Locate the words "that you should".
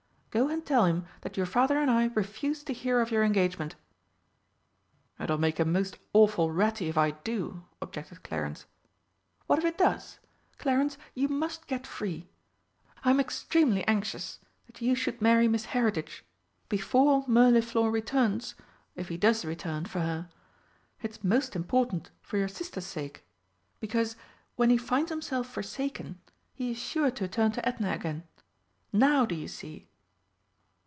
14.67-15.21